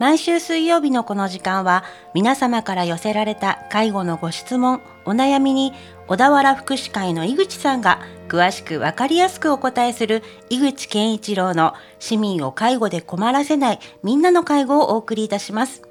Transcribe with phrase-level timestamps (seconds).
[0.00, 1.84] 毎週水曜日のこの時間は
[2.14, 5.74] 皆様から寄せられた介護のご質問、お悩みに
[6.06, 15.82] 小田原福祉会の井口さんが詳しくわかりやすくお答えする井口健一郎の市民を介護で困らせないみんなの介護をお送りいたします。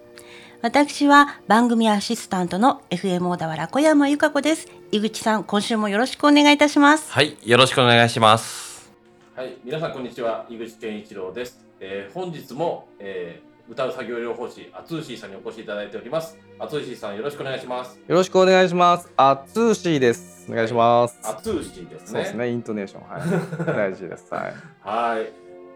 [0.64, 4.70] 私は番組アシスタントの FM 小田原小山由香子です。
[4.92, 7.12] 井口さん、今週もよろしくお願いいたします。
[7.12, 8.92] はい、よろしくお願いします。
[9.36, 10.48] はい、皆さんこんにちは。
[10.50, 11.64] 井口健一郎です。
[11.80, 16.40] えー、本日も、えー歌う作業療法士アツーシーさんにお越しいただいております。
[16.58, 18.02] アツーシーさんよろしくお願いします。
[18.08, 19.12] よろしくお願いします。
[19.16, 20.48] アツーシーです。
[20.50, 22.08] お願いします、アツーシーですね。
[22.08, 22.50] そうですね。
[22.50, 23.08] イントネーション。
[23.08, 23.22] はい。
[23.78, 24.34] 大事です。
[24.34, 24.54] はい。
[24.82, 25.32] はい。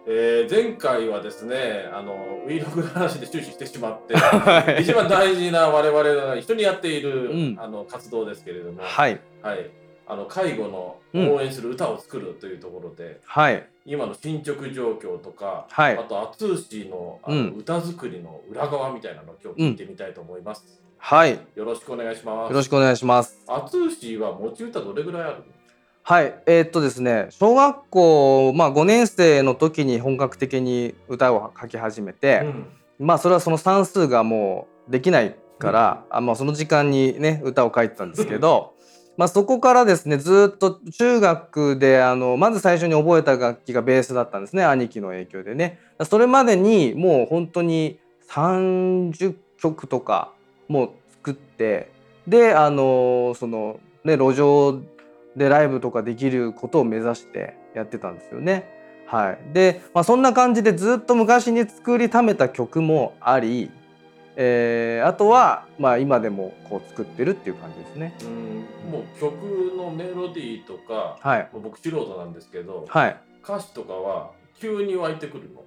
[0.07, 8.81] えー、前回はですねあのウィーログの話で終始してしまって、 はい、一番大事な我々が一緒にやっている、うん、あの活動ですけれども。
[8.81, 9.82] はい、はい
[10.13, 10.99] あの介護の
[11.31, 20.63] 応援する歌を作るというところで、うん、はい、今の進捗状況とか、はい、あとアツーシーのあの歌作りの裏側みたいなのを今日聞いてみたいと思います。
[20.67, 21.39] うん、はい。
[21.55, 22.51] よろしくお願いします。
[22.51, 23.39] よろしくお願いします。
[23.47, 25.43] アツーシーは持ち歌どれぐらいある
[26.05, 32.41] はい、えー、っとですね小学校、まあ、5年生の時に本格的に歌を書き始めて、
[32.99, 38.72] うん、まあそれはその算数がもうできないから、うん、あまあ、その時間にね歌を書いてたんですけど
[39.15, 45.79] まあ、そこからですねずっと中学であのまず最初に覚えた楽器がベースだったんですね兄貴の影響でね。
[46.05, 50.33] それまでにもう本当に30曲とか
[50.67, 51.91] もう作って
[52.27, 54.81] であのそのね路上
[55.35, 58.69] でライブとかできることを目指してやってたんですよね。
[59.05, 63.69] はい、で、まあ、そんな感じでずっと昔に作りためた曲もあり
[64.35, 68.15] えー、あとは、まあ、今でもこう作ってるっていう感じですね。
[68.23, 68.91] うん。
[68.91, 69.33] もう曲
[69.77, 75.63] のメロディーとか、はい、僕素人なんですけど、はい、歌詞とかは急に湧いてくるの？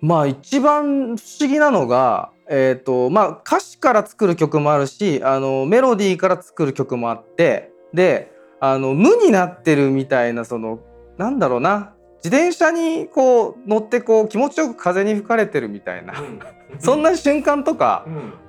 [0.00, 8.30] まあ一番不思議なのが、えーとまあ、歌詞から作る曲もあるしあのメロディーから作る曲もあってで
[8.60, 10.78] あの無になってるみたいなその
[11.16, 16.40] なんだろうな自転車にこう乗ってこう気持ちよく風に吹かれてるみたいな、うん、
[16.80, 18.06] そんな瞬間とか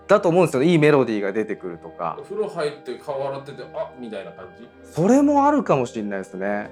[0.07, 2.17] だと思うんですよいいメロディーが出てくるとか。
[2.23, 4.67] 風呂入って顔洗っててあみたいな感じ？
[4.91, 6.69] それもあるかもしれないですね、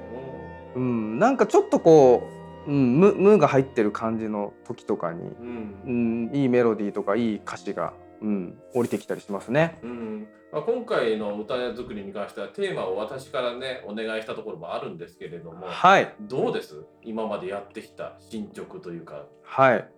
[0.75, 2.23] うん、なんかちょっとこ
[2.67, 9.79] う、うん、無無が入ってる感じの時とかに、うん、うん、いいメロディーとかいい歌詞が、うん、降りてきたりしますね。
[9.83, 10.27] うん。
[10.51, 16.85] まあ、今回の歌作りに関してはテーマを私からねお願いしたところもあるんですけれども、はい、どうです？
[17.03, 19.25] 今までやってきた進捗というか。
[19.43, 19.89] はい。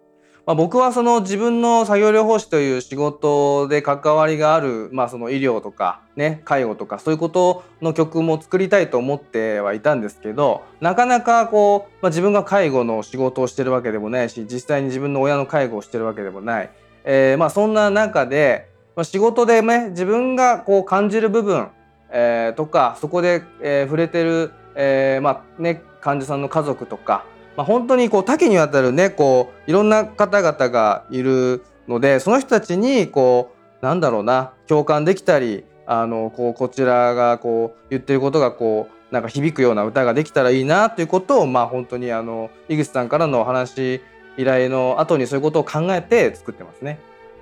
[0.46, 16.72] まあ、僕はその自分の作業療法士という仕事で関わりがある、まあ、その医療とか、ね、介護とかそういうことの曲も作りたいと思ってはいたんですけどなかなかこう、まあ、自分が介護の仕事をしてるわけでもないし実際に自分の親の介護をしてるわけでもない、
[17.04, 21.70] えー、まあそんな中でまあ、仕事でね自分がこう感じる部分、
[22.12, 27.24] えー、とかそこで、えー、触れてる、えー、まあね、患者さんの家族とか、
[27.56, 44.02] まあ、本当にこう多岐にわたるねこういろんな方々がいるのでその人たちにこうなんだろうな共感できたりあのこうこちらがこう言ってることがこうなんか響くような歌ができたらいいなということをまあ本当にあの井口さんからのお話
[44.40, 47.00] 依頼の後にそういうことを考えて作ってますね。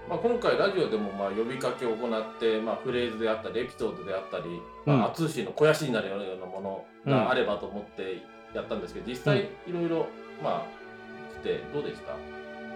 [0.10, 4.46] まあ、今回ラジオでもまあ呼びかけを行って、まあ、フレーズであったりエピソードであったり、
[4.86, 10.08] うん、まあ、の肥やしになるようなものがあればと思ってやったんですけど、実際いろいろ
[10.42, 12.14] まあ来てどうでした？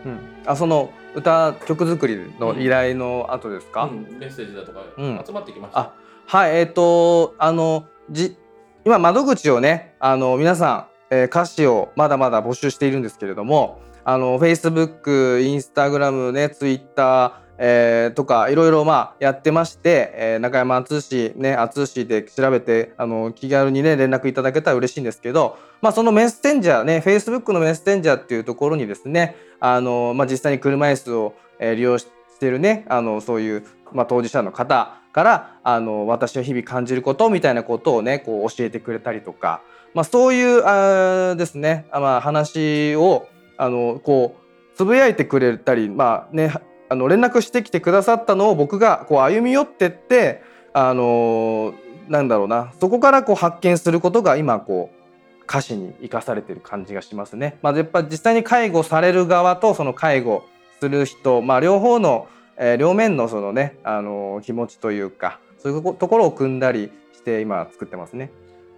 [0.06, 5.94] うん、あその歌曲作りの依頼の後ですか、うん、メッセージだとか集まってきました、あ
[6.28, 8.36] はいえっ、ー、とあのじ
[8.84, 32.08] 今窓口をねあの皆さん、えー、歌詞をまだまだ募集しているんですけれどもあの Facebook、Instagram ね、Twitter、えー、とかいろいろまあやってまして、えー、中山敦史ね敦史で調べてあの気軽にね連絡いただけたら嬉しいんですけど、まあ、そのメッセンジャーね Facebook のメッセンジャーっていうところにですねあの、まあ、実際に車椅子を、利用し
[32.40, 33.64] てるねあのそういう、
[33.94, 39.62] まあ、当事者の方からあの私の日々感じることみたいなことをねこう教えてくれたりとか、
[39.94, 43.28] まあ、そういうあですね、まあ、話を
[43.62, 44.36] あのこ
[44.74, 46.52] うつぶやいてくれたりまあね
[46.90, 50.42] あの連絡してきてくださったのを僕がこう歩み寄ってって
[50.74, 51.76] あの
[52.10, 57.60] なんだろうなそこからこう発見することが今こう歌詞に生かされてる感じがしますね。
[57.62, 60.44] まあ、やっぱ実際に介護される側とその介護
[60.80, 62.28] する人、まあ、両方の、
[62.58, 68.32] えー、両面のそのね、あの気持ちというかそういうところを組んだりして今作ってますね。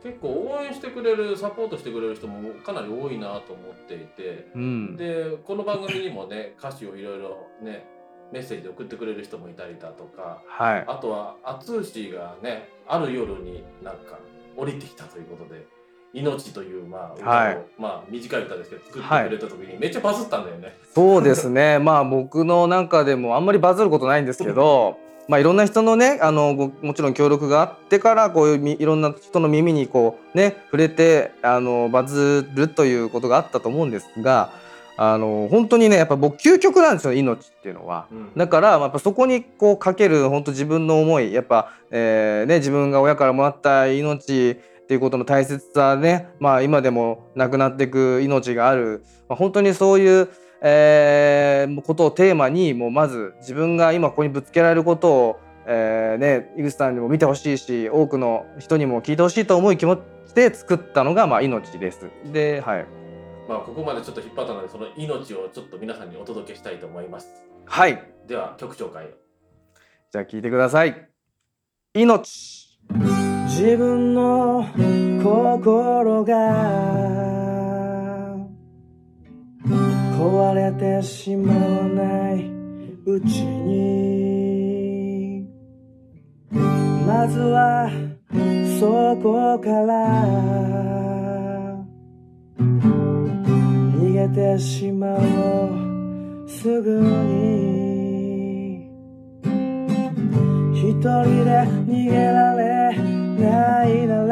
[0.04, 4.50] 結構応援してくれるサポートしてくれる人もかなり多いなと思っていて。
[4.54, 4.98] うん。
[4.98, 7.88] でこの番組にもね 歌詞をいろいろね
[8.32, 10.42] メッセージで送ってくれる人もいたりだとか。
[10.46, 10.84] はい。
[10.86, 14.20] あとは淳がねある夜になんか
[14.58, 15.66] 降りてきたということで
[16.14, 20.78] 「命」というまあ歌を、はいまあ短い歌ですけど作ってくれた時にめっちゃバズったんだよね。
[20.94, 21.80] そうですね。
[21.80, 24.98] まあ僕の中でもあんまりバズることないんですけど
[25.28, 34.52] まあいろんな人のねあのごもちろん協力があってからこういうみいろんな人の耳にこうね触れてあのバズるということがあったと思うんですが
[34.96, 38.08] あの本当にねやっぱ僕究極なんですよ命っていうのは。
[38.12, 50.30] うんだから、まあやっぱそこにこうかける本当自分の思いやっぱ、えーね、自分が親からもらった命っていうことの大切さね、まあ、今でも亡くなっていく命がある、まあ、本当にそういう、
[50.63, 60.00] えーことをテーマにもうまず自分が今ここにぶつけられることを、えーね、井口さんにも見てほしいし多くの人にも聞いてほしいと思う気持ち
[60.33, 62.10] で作ったのが、まあ、命です。
[62.31, 62.86] で、はい、
[63.48, 67.27] まあここまでちょっと引っ張ったのでその命をちょっと皆さんにお届けしたいと思います。
[67.66, 69.09] はい、では曲紹介を。
[70.12, 71.09] じゃあ聞いてください。
[71.94, 72.80] 命
[73.48, 74.66] 自分の
[75.24, 77.32] 心が
[80.24, 82.50] 壊れてしまわない
[83.06, 83.20] う。
[83.20, 83.86] ちに
[87.06, 87.92] まずは
[88.80, 89.92] そこから
[94.00, 95.20] 逃げてしまお
[95.68, 96.50] う。
[96.50, 98.88] すぐに
[100.74, 102.64] 一人で逃げられ
[102.96, 104.31] ないなら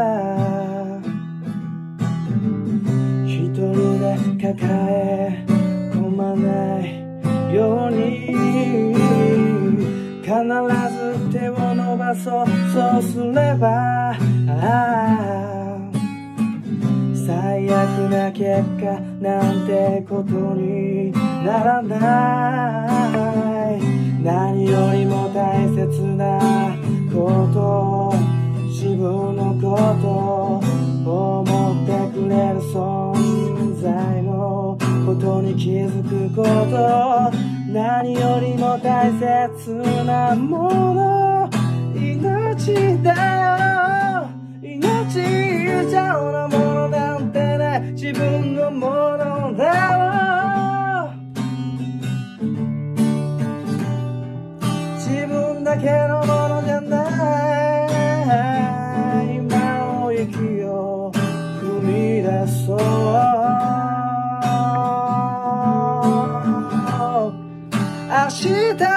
[3.25, 4.15] 一人で
[4.53, 4.55] 抱
[4.89, 5.50] え
[6.21, 6.85] まない
[7.51, 8.27] ように
[10.21, 10.31] 必
[10.93, 14.15] ず手を伸ばそうそうすれば
[17.25, 21.11] 最悪な結果なんてことに
[21.43, 21.97] ならな
[23.77, 23.81] い。
[24.23, 26.39] 何よりも大切な
[27.11, 28.13] こと
[28.67, 29.59] 自分のこ
[29.99, 30.07] と
[31.09, 34.20] を思ってくれる存在。
[35.15, 37.31] ことに気づくこと。
[37.67, 39.73] 何よりも大切
[40.05, 41.49] なもの。
[41.95, 43.11] 命だ
[44.21, 44.29] よ。
[44.61, 47.91] 命以上のものなんてね。
[47.93, 48.87] 自分のも
[49.17, 51.11] のだよ
[54.95, 56.40] 自分だけのもの。
[68.21, 68.90] 明日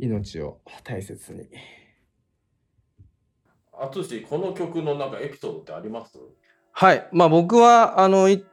[0.00, 1.48] 命を大切に。
[3.72, 6.18] 淳この曲のなんかエピソードってあります？
[6.72, 7.08] はい。
[7.12, 8.44] まあ僕はあのい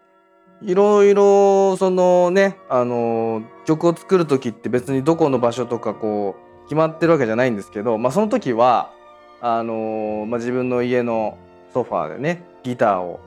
[0.61, 8.91] いろいろそのねあの曲を作る時って別にどこの場所とかこう決まってるわけじゃないんですけど、まあ、その時は
[9.39, 11.37] あの、まあ、自分の家の
[11.73, 13.19] ソファーでねギターを、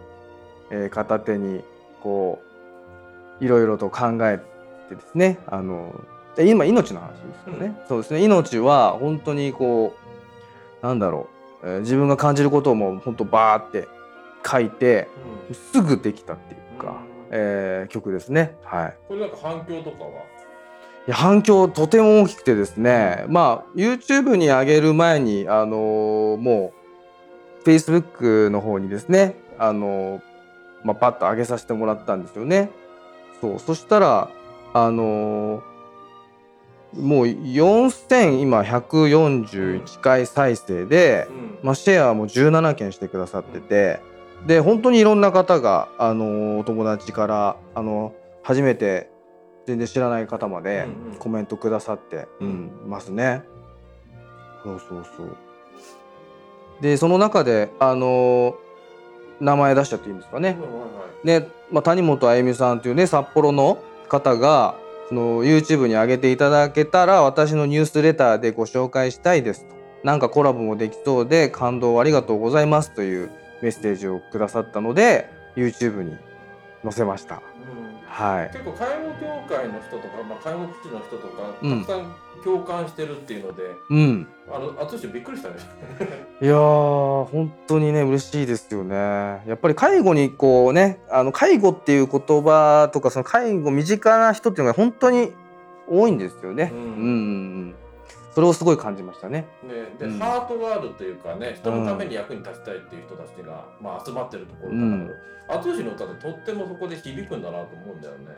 [0.71, 1.63] えー片手に
[2.03, 2.43] こ
[3.41, 4.39] ういろいろと考え
[4.89, 5.95] てですねあの
[6.37, 8.23] で今命の話ですよね、そうですね。
[8.23, 9.95] 命は本当にこ
[10.83, 11.29] うなんだろ
[11.63, 13.89] う、えー自分が感じることをもう本当バーって
[14.47, 15.09] 書いて
[15.73, 18.57] すぐできたっていうか、えー曲ですね。
[18.63, 18.97] はい。
[19.09, 20.11] これなんか反響とかは？
[21.07, 26.73] いや反響とても大きくてですねまあ YouTube に上げる前にあのーも
[27.65, 30.23] う Facebook の方にですねあのー
[30.85, 32.71] まあパッと上げさせてもらったんですよね。
[33.41, 33.59] そう。
[33.59, 34.31] そしたら
[34.73, 35.70] あのー
[36.95, 44.01] もう4000今141回再生で、うんまあ、シェアも17件してくださってて
[44.47, 49.11] で本当にいろんな方があのお友達からあの初めて
[49.67, 50.87] 全然知らない方まで
[51.19, 53.43] コメントくださって、うんますね。
[54.65, 55.37] そうそうそう。
[56.81, 58.57] でその中であの
[59.39, 60.57] 名前出しちゃっていいんですかね。
[61.23, 63.79] ねまあ、谷本あゆみさんというね札幌の
[64.09, 64.75] 方が
[65.11, 69.75] その YouTube に上げていただけたら私のニュースレターでご紹介したいですと
[70.05, 76.17] なんかコラボもできそうで感動ありがとうございますというメッセージをくださったので YouTube に
[76.85, 77.50] 載せました。
[78.11, 85.57] うんはい、結構介護協会の人とか、まあ、介護福祉の人とか、うんたくさん共感してるっていうので、うん、あの淳びっくりしたね。
[86.41, 88.97] いやー本当にね嬉しいですよね。
[88.97, 95.33] やっぱり介護にこうねあの介護っていう言葉とかその介護身近な人っていうのが本当に
[95.87, 96.71] 多いんですよね。
[96.73, 97.75] うんうん
[98.33, 99.47] それをすごい感じましたね。
[99.63, 105.13] ねで、うんハートがあるというかね、人のために役に立ちたいっていう人たちが、まあ、集まってるところだか
[105.49, 108.37] ら、淳の歌ってとってもそこで響くんだなと思うんだよね。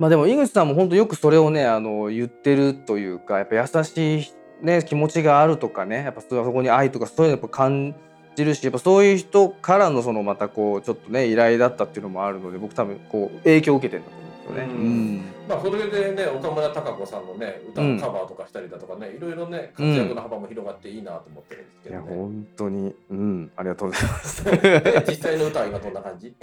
[0.00, 4.32] まあでも井口さんも本当よくそれをねあの言ってるというかやっぱ優しい、
[4.62, 7.94] ね、気持ちがあるとかねやっぱそそこに愛とかそういうのやっぱ感
[8.34, 14.62] じるしやっぱそういう人からのそのまたこうちょっとね依頼だったっていうのもあるので僕多分こう影響を受けてるんだと思よね。
[14.64, 22.16] うんまあ、それでね、岡村孝子さんのね、歌のカバーとかしたりだとかね、いろいろね、活躍の幅も広がっていいなと思ってるんですけいやどね。
[22.16, 24.44] 本当にうんありがとうございます。
[24.44, 26.34] で実際の歌は今どんな感じ？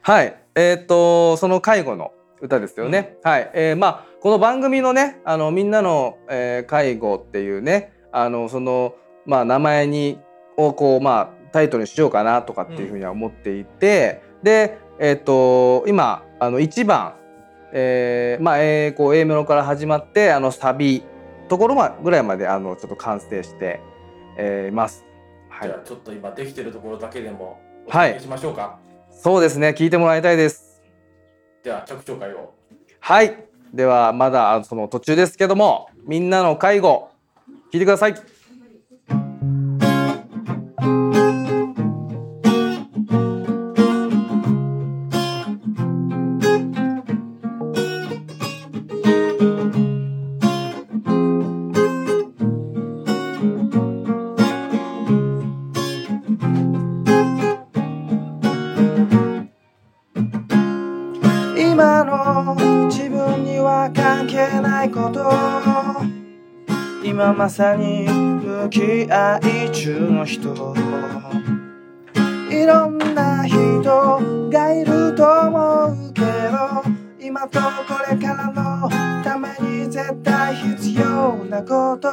[0.00, 3.18] はい、えっ、とその介護の歌ですよね。
[3.22, 8.94] はい、えーまあこの番組のねあのみんなの、えー介護っていうねあのその
[9.24, 10.18] まあ名前に
[10.56, 17.14] をこうまあタイトルにしようかなとかっていうふうには思っていて、でえっ、と今あの1番、
[17.78, 21.02] えーまあ、えーこう A メロから始まってあのサビ
[21.46, 23.80] ところまぐらいまであのちょっと完成して、
[24.38, 25.04] えーいます。
[25.50, 28.78] はいじゃあちょっと今できてるところだけでもおはい届けしましょうか。
[29.10, 30.82] そうですね聞いてもらいたいです。
[31.62, 32.54] じゃあ曲紹介を。
[32.98, 33.44] はい。
[33.74, 37.10] ではまだその途中ですけども、みんなの介護
[37.70, 38.14] 聞いてください。
[67.16, 70.74] 今まさに向き合い中の人。
[72.50, 76.26] いろんな人がいると思うけど
[77.18, 77.64] 今とこ
[78.06, 78.90] れからの
[79.24, 82.10] ために絶対必要なこと。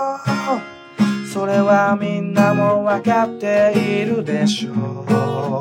[1.33, 4.71] それはみんなも分かっているでしょ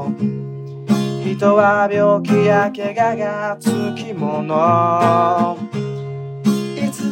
[0.08, 1.34] う。
[1.34, 5.91] 人は病気や怪我がつきもの。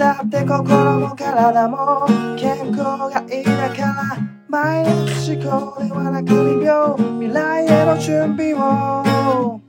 [0.01, 9.61] だって心も体も健康がいいだから毎日思考ではなく未病未来への準備を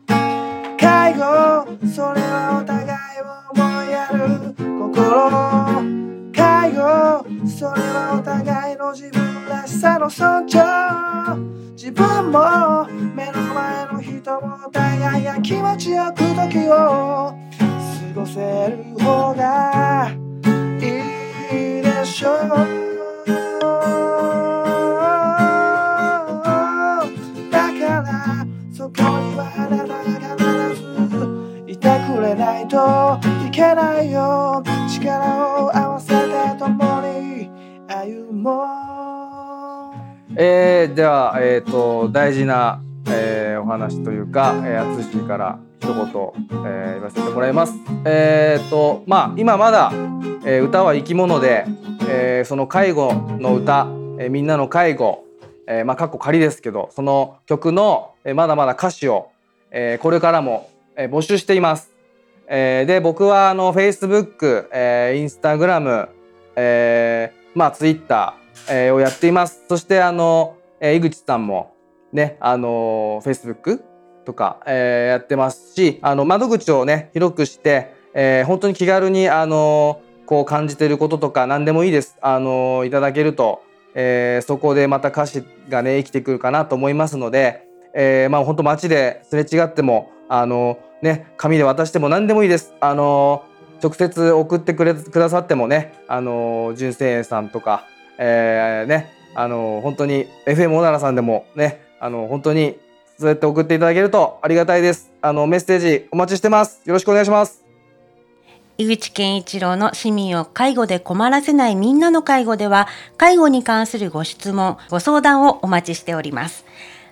[0.79, 4.55] 介護それはお互いを思いやる。
[4.55, 10.59] 心介護それはお互いの自分らしさの尊重。
[11.73, 17.70] 自分も目の前の人もお互いや気持ちよく時を。
[18.13, 22.49] 過ごせる方がいいでしょう
[27.49, 36.15] だからそこにはあなたが必ずいてくれないといけないよ力を合わせて
[36.59, 37.49] 共に
[37.87, 38.65] 歩も
[40.29, 47.73] うえー、ではえっ、と大事な、えーお話というか、えー、から一言、えー言わせてもらいます。
[48.05, 49.91] えっ、とまあ今まだ、
[50.45, 51.65] えー歌は生き物で、
[52.07, 53.87] えーその介護の歌、
[54.19, 55.25] えーみんなの介護、
[55.65, 59.31] えーまあ過去仮ですけどその曲の、えーまだまだ歌詞を、
[59.71, 61.89] えーこれからも、えー募集しています。
[62.47, 66.09] えーで僕はあの Facebook、えー、Instagram、
[66.57, 68.35] えーまあ Twitter、
[68.69, 69.63] えーをやっています。
[69.67, 71.73] そしてあの、えー井口さんも
[72.13, 73.81] ねあの Facebook
[74.25, 83.61] とか、えーやってますしあの窓口をね広くして、えー本当に気軽にあのこう感じてることとか何でもいいですあのいただけると、
[83.95, 92.73] えーそこでまた歌詞がね生きてくるかなと思いますので、えーまあ本当街ですれ違ってもあのね紙で渡しても何でもいいです。
[92.79, 93.43] あの
[93.83, 97.87] 直接送ってくれくださってもねあの純正園さんとか、
[98.19, 102.77] えーねあの本当に FM 小奈良さんでもねあの本当に
[103.21, 105.11] そうやって送っていただけるとありがたいです。
[105.21, 106.81] あのメッセージお待ちしてます。
[106.85, 107.63] よろしくお願いします。
[108.77, 112.87] 井口健一郎の市民を介護で困らせないみんなの介護では、
[113.17, 116.65] 介護に関するご質問、ご相談をお待ちしております。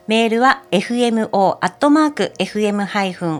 [0.07, 1.29] メールは fmo.fm-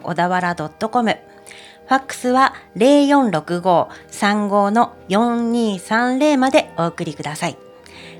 [0.02, 1.12] 小田原 .com。
[1.12, 7.58] ファックスは0465-35の4230までお送りください。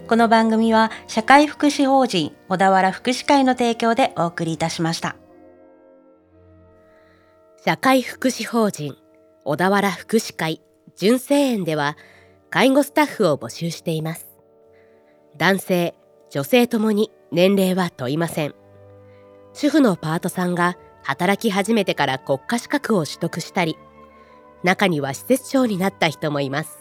[0.10, 5.16] この番組は社会福祉法人小田原福祉会の提供でお送りいたしました。
[7.64, 8.96] 社会福祉法人
[9.46, 10.64] 小田原福祉会
[10.96, 11.96] 純正園では
[12.50, 14.26] 介護スタッフを募集しています。
[15.38, 15.94] 男性
[16.32, 18.56] 女性ともに年齢は問いません。
[19.54, 23.78] 主婦のパートさんが働き始めてから国家資格を取得したり
[24.64, 26.80] 中には施設長になった人もいます。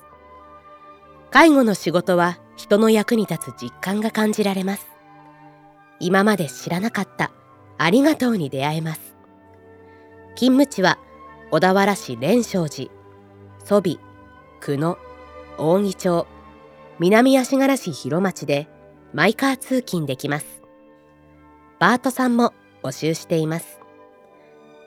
[1.31, 4.89] 介護の仕事は人の役に立つ実感が感じられます。
[6.01, 7.31] 今まで知らなかった
[7.79, 9.15] ありがとうに出会えます。
[10.35, 10.99] 勤務地は
[11.53, 12.91] 小田原市蓮勝寺。
[13.65, 14.01] 蘇美
[14.61, 14.99] 久野
[15.57, 16.27] 扇町。
[16.99, 18.67] 南足柄市広町で
[19.15, 20.63] マイカー通勤できます。
[21.79, 23.79] バートさんも募集しています。